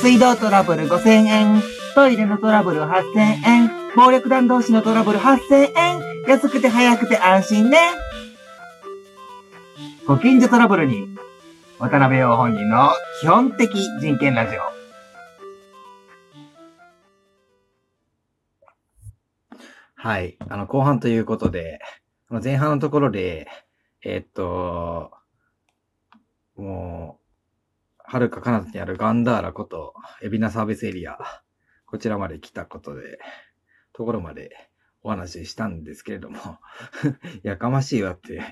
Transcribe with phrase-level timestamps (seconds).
[0.00, 1.62] 水道トラブル5000円。
[1.94, 3.70] トイレのトラブル8000円。
[3.94, 6.00] 暴力団同士のトラブル8000円。
[6.26, 7.78] 安くて早くて安心ね。
[10.06, 11.06] ご近所トラブルに、
[11.78, 12.90] 渡辺陽本人の
[13.20, 14.60] 基本的人権ラジオ。
[19.94, 20.36] はい。
[20.48, 21.78] あの、後半ということで、
[22.42, 23.46] 前半のところで、
[24.02, 25.12] え、っと、
[26.56, 27.21] もう、
[28.12, 31.16] はるか彼方にあるガンダーラこと、エビナサービスエリア、
[31.86, 33.18] こちらまで来たことで、
[33.94, 34.50] ところまで
[35.00, 36.36] お話ししたんですけれども
[37.42, 38.42] やかましいわって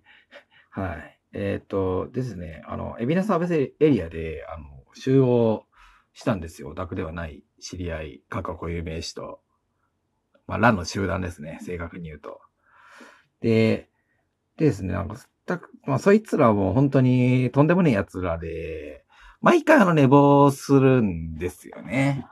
[0.72, 1.20] はい。
[1.34, 5.66] えっ、とですね、あの、エビナサービスエリアで、あの、集合
[6.14, 6.70] したんですよ。
[6.70, 9.42] オタクではない知り合い、過去固有名詞と、
[10.46, 11.58] まあ、ラの集団ですね。
[11.60, 12.40] 正確に言うと。
[13.42, 13.90] で、
[14.56, 15.16] でですね、なんか、
[15.86, 19.04] まあ、そいつらはもう本当にとんでもねえ奴らで、
[19.40, 22.26] 毎回あの寝坊するんですよね。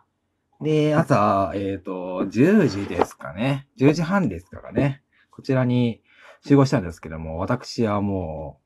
[0.63, 3.67] で、朝、えっ、ー、と、10時ですかね。
[3.79, 5.03] 10時半ですからね。
[5.31, 6.03] こちらに
[6.47, 8.61] 集合したんですけども、私はも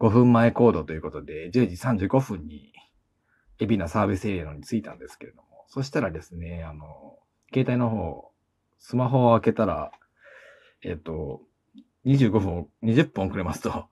[0.00, 2.72] う5分前行動ということで、10時35分に、
[3.60, 7.18] エビナサービスエリアに着いたんですけれども、そしたらですね、あの、
[7.52, 8.30] 携帯の方、
[8.78, 9.90] スマホを開けたら、
[10.82, 11.42] えっ、と、
[12.04, 13.88] 25分、20分遅れますと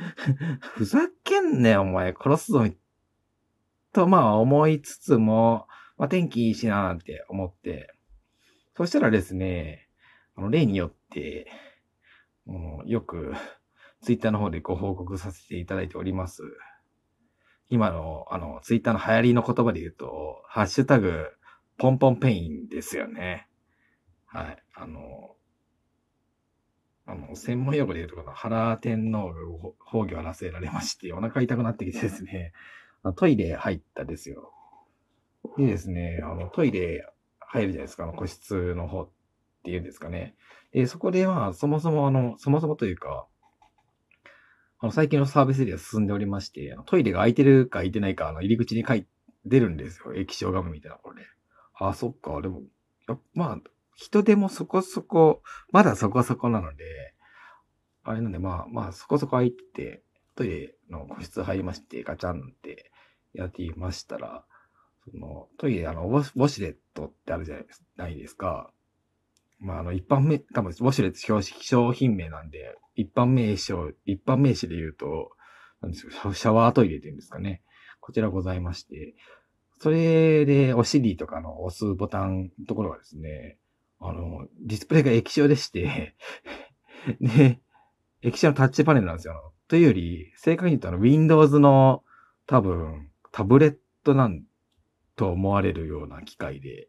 [0.74, 2.64] ふざけんねお前、殺すぞ、
[3.92, 5.66] と、まあ思いつつも、
[5.96, 7.94] まあ天気いいしなーって思って、
[8.76, 9.88] そしたらですね、
[10.34, 11.50] あの、例によって、
[12.44, 13.32] もうよく、
[14.02, 16.42] ツイッターの方でご報告させていただいております。
[17.70, 21.26] 今の、あの、ツイッターの流行りの言葉で言うと、ハッシュタグ、
[21.78, 23.48] ポンポンペインですよね。
[24.26, 24.62] はい。
[24.74, 25.35] あの、
[27.06, 29.34] あの、専門用語で言うとこの原天皇が
[29.90, 32.52] 崩御をらせられまして、お腹痛くなってきてですね、
[33.16, 34.52] トイレ入ったですよ。
[35.56, 37.08] でですね、あの、トイレ
[37.38, 39.10] 入るじゃないですか、あの、個室の方っ
[39.62, 40.34] ていうんですかね。
[40.72, 43.28] で、そこでは、そもそもあの、そもそもというか、
[44.78, 49.06] あの、最近のサービスエリア進んでおりまして、トイレが空いてるか空いてないか、あの、入り口に書い
[49.46, 50.14] 出るんですよ。
[50.14, 51.28] 液晶画面みたいなこれで。
[51.74, 52.42] あ、そっか。
[52.42, 52.62] でも、
[53.32, 53.60] まあ、
[53.96, 55.42] 人でもそこそこ、
[55.72, 57.14] まだそこそこなので、
[58.04, 60.02] あれなんで、まあ、まあ、そこそこ空いて、
[60.36, 62.92] トイレの個室入りまして、ガチャンって
[63.32, 64.44] やっていましたら、
[65.10, 67.56] その、トイレ、あの、ウォシュレットってあるじゃ
[67.96, 68.70] ないですか。
[69.58, 75.32] まあ、あの、一般名、多分、ウォシュレット表紙、商品名なんで、一般名称、一般名詞で言うと、
[75.80, 77.62] なんですか、シャワートイレっていうんですかね。
[78.00, 79.14] こちらございまして、
[79.78, 83.58] それで、お尻とかの押すボタンのところがですね、
[84.00, 86.14] あの、ディスプレイが液晶でして
[87.20, 87.60] で、
[88.22, 89.52] 液晶のタッチパネルなんですよ。
[89.68, 92.04] というより、正確に言うとあの、Windows の
[92.46, 94.44] 多分、タブレットなん
[95.16, 96.88] と思われるような機械で、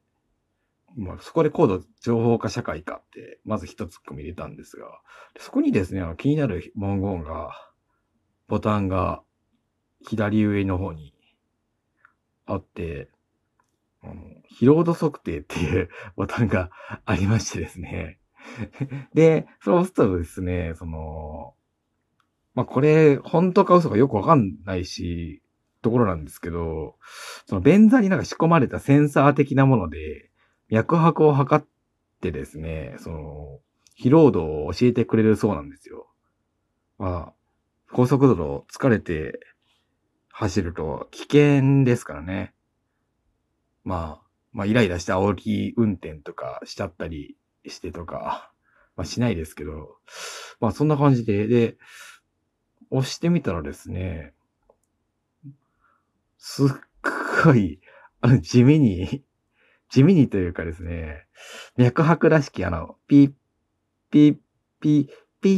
[0.96, 5.02] まあ、そこで高度情報化社会かって、まず一つ組み入れたんですが、
[5.40, 7.52] そこにですね、あの気になる文言が、
[8.48, 9.22] ボタンが
[10.02, 11.14] 左上の方に
[12.46, 13.10] あって、
[14.04, 14.16] あの、
[14.60, 16.72] 疲労度測定っていう ボタンが
[17.06, 18.20] ありましてですね。
[19.14, 21.54] で、そうするとですね、その、
[22.56, 25.44] まあ、これ、本当か嘘かよくわかんないし、
[25.82, 26.98] ところなんですけど、
[27.46, 30.32] その便座になんか仕込まれたセンサー的なもので、
[30.70, 31.66] 脈拍を測っ
[32.22, 33.60] てですね、その、
[34.00, 36.08] 疲労度を教えてくれるそうなんですよ。
[36.98, 37.34] まあ、
[37.92, 39.40] 高速度疲れて
[40.30, 42.54] 走ると危険ですからね。
[43.88, 48.52] まあ、まあ、イライラして煽り運転とかしちゃったりしてとか、
[48.98, 49.96] まあしないですけど、
[50.60, 51.78] まあそんな感じで、で、
[52.90, 54.34] 押してみたらですね、
[56.38, 56.68] すっ
[57.46, 57.80] ごい、
[58.20, 59.24] あの、地味に、
[59.90, 61.26] 地味にというかですね、
[61.78, 63.34] 脈拍らしき、あの、ピッ、
[64.12, 64.38] ピッ、
[64.82, 65.10] ピッ、
[65.40, 65.50] ピ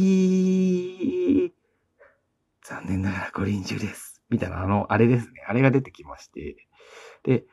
[1.46, 1.52] ー、
[2.62, 4.22] 残念ながらご臨終です。
[4.30, 5.42] みたいな、あの、あれですね。
[5.48, 6.68] あれが出てきまして。
[7.24, 7.44] で、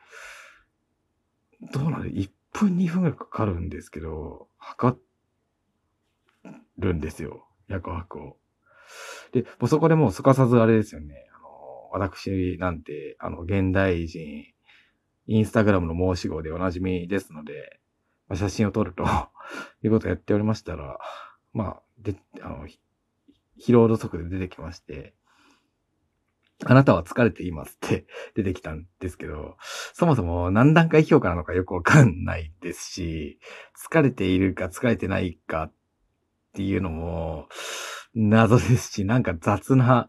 [1.60, 4.98] どうなの ?1 分2分ぐらいかかるんですけど、測
[6.78, 7.46] るんですよ。
[7.68, 8.36] 脈拍を。
[9.32, 11.26] で、もうそこでもうすかさずあれですよね。
[11.36, 14.44] あの、私なんて、あの、現代人、
[15.26, 17.80] インスタグラムの申し子でおなじみですので、
[18.28, 19.04] まあ、写真を撮ると
[19.82, 20.98] いうことをやっておりましたら、
[21.52, 22.66] まあ、で、あの、
[23.58, 25.14] 疲労度測で出てきまして、
[26.64, 29.56] あなたは疲れていますって 出てきたんですけど、
[29.92, 33.38] そもそも何段階評価なのかよくわかんないですし、
[33.88, 35.72] 疲れているか疲れてないかっ
[36.54, 37.48] ていうのも
[38.14, 40.08] 謎ですし、なんか雑な、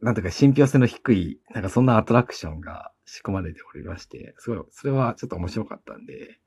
[0.00, 6.40] なんとか信憑性の低い、なんかそんなアトラクションが仕込まれておりまして、すごい、それはちょっと面白かったんで、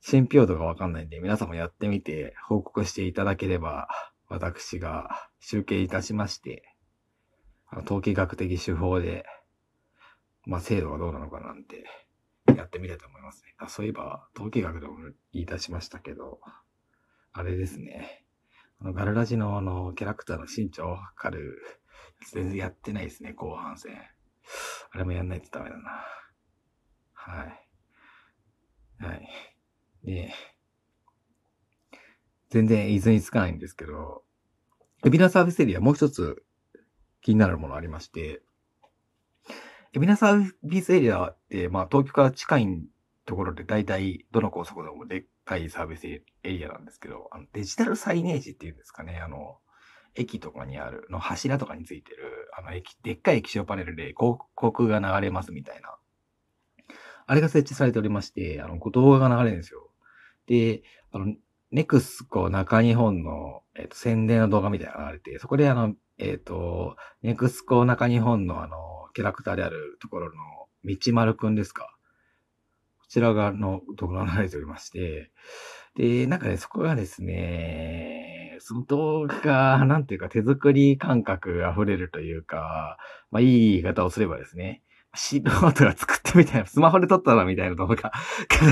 [0.00, 3.88] 信憑度がわかんないんで、皆さんもやってみて報告していただければ、
[4.30, 6.62] 私が集計いたしまして、
[7.84, 9.26] 統計学的手法で、
[10.46, 11.84] まあ、精度がどうなのかなんて、
[12.56, 13.54] やってみたいと思いますね。
[13.58, 14.98] あそういえば、統計学でも
[15.32, 16.40] 言い出しましたけど、
[17.32, 18.24] あれですね。
[18.80, 21.58] あの、ガルラジのあの、キャラクターの身長を測る
[22.32, 24.00] 全然やってないですね、後半戦。
[24.92, 26.04] あれもやんないとダメだな。
[27.14, 29.04] はい。
[29.04, 29.28] はい。
[30.04, 30.32] で、
[32.50, 34.22] 全然伊豆につかないんですけど、
[35.04, 36.42] エビナサービスエリアもう一つ
[37.22, 38.42] 気になるものありまして、
[39.92, 42.82] エビナサービスエリアって、まあ東京から近い
[43.24, 49.58] ところで大体どの高速でもでっかいサービスエリアなんですけど、あのデジタルサイネージっていうんですかね、あの、
[50.14, 55.96] 駅とかにある、の柱とかについてる、あの駅、でっかい液晶パネルで広告が流れますみたいな。
[57.26, 59.88] あれが設置されておりまして、あの、動画が流れるんですよ。
[60.46, 60.82] で、
[61.12, 61.34] あの、
[61.72, 68.76] ネクスコ中日本の、えっ、と、宣伝の動画みたいなのが流れて、そこであの、えっ、と、ネクスコ中日本のあの、
[69.14, 70.32] キャラクターであるところの、
[70.84, 71.94] 道丸くんですか？
[73.00, 75.30] こちらがの動画が流れておりまして、
[75.94, 82.98] で、なんかね、そこがですね、その動画、なんていうか手作り感覚溢れるというか、
[83.30, 84.82] まあいい言い方をすればですね、
[85.14, 88.12] 素人が作ったみたいな、スマホで撮ったなみたいな動画 が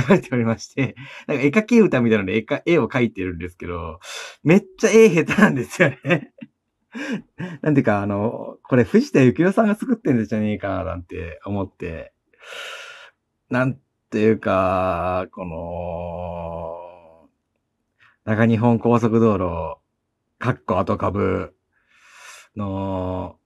[0.09, 0.95] 流れておりまして、
[1.27, 4.01] なんか絵描き歌みたいなので絵か絵を描いてるんですけど、
[4.45, 6.33] めっちゃ絵下手なんですよね。
[7.63, 12.13] なんていうか、あの、これ藤田幸雄さんが作ってんじゃねえかななんて思って、
[13.51, 13.79] なん
[14.11, 17.29] ていうか、この、
[18.25, 19.79] 中日本高速道路、
[20.39, 21.55] かっこ後株
[22.57, 23.38] の、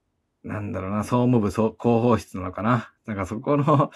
[0.45, 2.93] なんだろうな、総務部広報室なのかな。
[3.07, 3.91] なんかそこの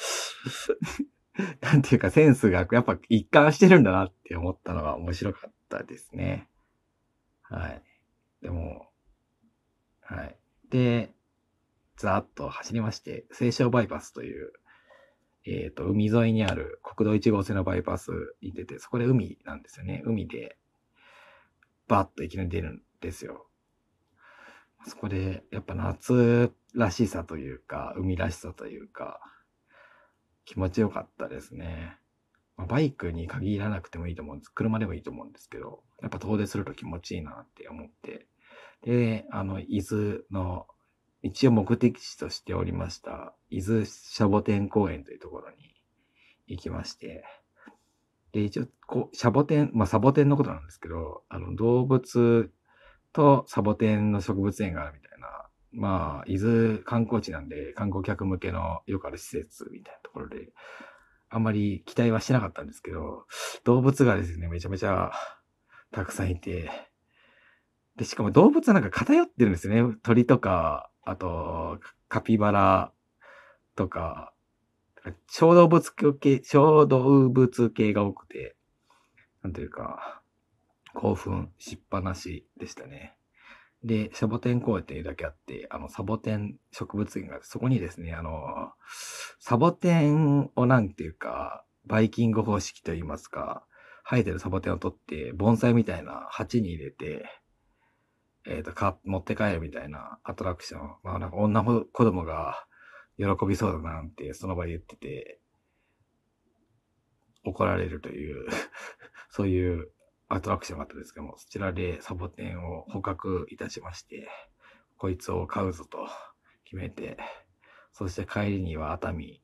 [1.60, 6.48] なんていうかセンスがやっぱ一貫してるんだなって思ったのが面白かったですね。
[7.42, 7.82] はい。
[8.42, 8.88] でも、
[10.00, 10.38] はい。
[10.70, 11.12] で、
[11.96, 14.52] ざーっと走りまして、西湘バイパスという、
[15.44, 18.10] えっ、ー、と、海沿いにある国道1号線のバイパス
[18.40, 20.02] に出て、そこで海なんですよね。
[20.04, 20.56] 海で、
[21.88, 23.48] バーッといきなり出るんですよ。
[24.86, 29.20] そこで、やっぱ夏らしさというか、海らしさというか、
[30.44, 31.98] 気持ちよかったですね。
[32.56, 34.48] まあ、バイクに限らなくてもいいと思うんです。
[34.48, 38.28] 車でもいいと思うんですけど、やっぱ遠出すると気持ちいいなって思って。
[38.82, 40.66] で、あの、伊豆の、
[41.22, 45.56] 一応目的地としておりました、伊豆シャボテン公園というところに
[46.46, 47.24] 行きまして、
[48.32, 52.52] で、一応、こう、シャボテン、まあ、サボテンのことなんですけど、あの、動物
[53.16, 55.26] とサボテンの植物園があるみたいな、
[55.72, 60.50] まあ、伊豆観光地なんで、観光客向けのよくある施設みたいなところで、
[61.30, 63.24] あんまり期待はしてなかったんですけど、
[63.64, 65.12] 動物がですね、めちゃめちゃ
[65.92, 66.70] たくさんいて、
[67.96, 69.96] で、しかも動物はなんか偏ってるんですよね。
[70.02, 71.78] 鳥とか、あと、
[72.08, 72.92] カピバラ
[73.76, 74.34] とか、
[75.26, 78.56] 小動物系、小動物系が多くて、
[79.42, 80.20] なんというか、
[80.96, 83.16] 興奮しっぱなしでしたね。
[83.84, 88.72] で、サボテン公園っていうだけあって、あの、サボテン植物園があって、そこにですね、あの、
[89.38, 93.64] サボテンをなんていうか、バイキング方式といいますか、
[94.08, 97.26] 生えてるサボテンを取って、盆栽みたいな鉢に入れて、
[98.46, 100.96] えっ、ー、と、か、持って帰るみたいなアトラクション。
[101.02, 102.66] まあなんか女子供が
[103.18, 105.40] 喜びそうだなんてその場で言ってて、
[107.44, 108.46] 怒られるという
[109.30, 109.90] そういう
[110.28, 114.28] アトラクションがあったんですけども、そちらでサボテンを捕獲いたしまして、
[114.98, 116.08] こいつを飼うぞと
[116.64, 117.18] 決めて、
[117.92, 119.42] そして帰りには熱海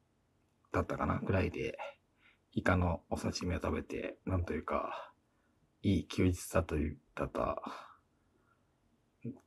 [0.72, 1.78] だったかなくらいで、
[2.52, 5.12] イカのお刺身を食べて、なんというか、
[5.82, 7.62] いい休日だという、だった、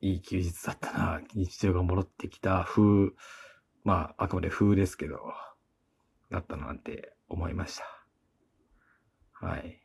[0.01, 3.12] いい休日だったな、日常が戻ってきた風、
[3.84, 5.20] まあ、あくまで風ですけど、
[6.32, 7.86] だったなんて思いました。
[9.34, 9.85] はい。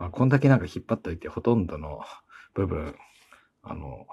[0.00, 2.00] まあ、こんだけなんか引っ張っといて、ほとんどの
[2.54, 2.96] 部分、
[3.62, 4.06] あの、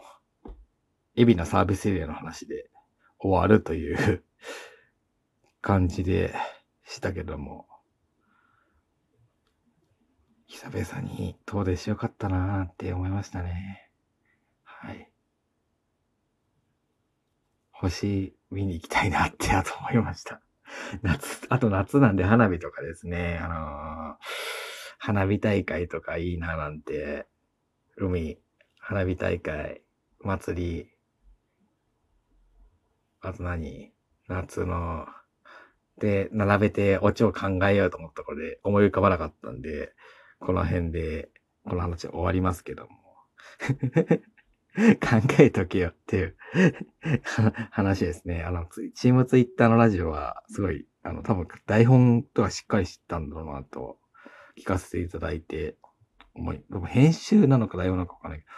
[1.15, 2.69] 海老名サービスエリアの話で
[3.19, 4.23] 終わるという
[5.61, 6.35] 感じで
[6.83, 7.67] したけども、
[10.47, 13.89] 久々に遠出しよかったなーって思いましたね。
[14.63, 15.09] はい。
[17.71, 20.41] 星見に行きたいなってあと思いました。
[21.01, 24.36] 夏、あと夏なんで花火とかですね、あのー
[25.07, 27.27] 花火大会とかいいななんて、
[27.95, 28.39] 海、
[28.77, 29.81] 花火大会、
[30.19, 30.89] 祭り、
[33.21, 33.93] あと何？
[34.27, 35.05] 夏の、
[35.97, 39.93] で、並べてオチを考えようと思ったこれで思い浮かばなかったんで、
[40.39, 41.29] この辺で、
[41.63, 42.89] この話終わりますけども。
[44.75, 46.35] 考えとけよっていう
[47.71, 48.43] 話ですね。
[48.43, 53.97] あの、チームツイッターのラジオは、すごい、あの、多分台本とかしっかり知ったんだろうなと、
[54.57, 55.77] 聞かせていただいて、
[56.33, 58.51] 思い、編集なのか台本なのかわかんないけど、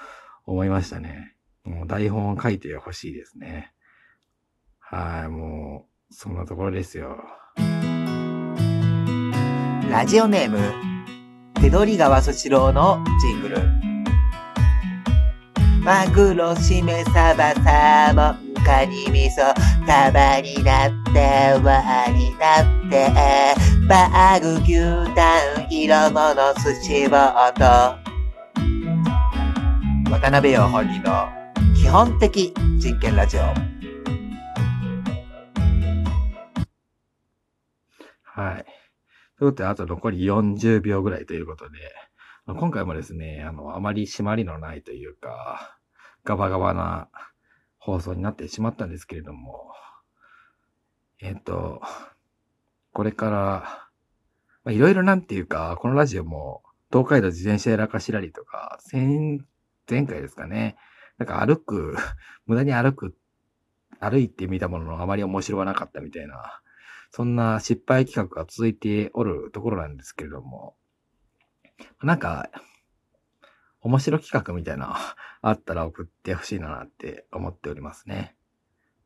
[0.52, 1.36] 思いましたね。
[1.64, 3.74] もう台本を書いてほしいですね。
[4.80, 7.18] はい、もう、そんなところですよ。
[9.92, 10.58] ラジオネーム、
[11.62, 13.58] 手取り川スシローのジングル。
[15.84, 19.54] マグロ、しめ、サバ、サーモン、カニ、味噌、
[19.86, 27.64] 束になって、輪になって、バーグ、牛タン、色物、寿司ボート。
[30.12, 31.28] 渡辺陽本人の
[31.76, 33.42] 基本的人権ラジオ。
[38.22, 38.66] はい。
[39.40, 41.80] ということで、あと残り40秒ぐらいということで、
[42.46, 45.80] 今回もですね、あの、あまり締まりのないというか、
[46.24, 47.10] ガバガバな
[47.80, 49.74] 放送になってしまったんですけれども、
[51.22, 51.82] えっ、と、
[52.94, 53.90] これか
[54.66, 59.40] ら、いろいろなんていうか、このラジオも、東海道自転車やらかしらりとか、前、
[59.90, 60.76] 前回ですかね、
[61.18, 61.96] なんか歩く、
[62.46, 63.16] 無駄に歩く、
[64.00, 66.62] 歩いてみたもののあまり面白がなかったみたいな、
[67.12, 70.76] そんな失敗企画が続いておるところなんですけれども、
[72.02, 72.50] なんか、
[73.82, 74.98] 面白企画みたいな、
[75.42, 78.36] あったら送ってほしいなって思っておりますね。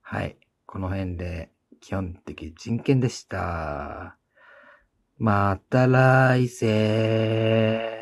[0.02, 0.38] はい。
[0.66, 1.52] この辺で、
[1.84, 4.18] 基本的人権でした。
[5.18, 7.94] また来世。